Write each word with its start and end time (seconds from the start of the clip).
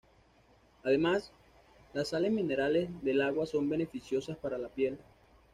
Además, 0.83 1.31
las 1.93 2.07
sales 2.07 2.31
minerales 2.31 2.89
del 3.03 3.21
agua 3.21 3.45
son 3.45 3.69
beneficiosas 3.69 4.35
para 4.35 4.57
la 4.57 4.67
piel. 4.69 4.97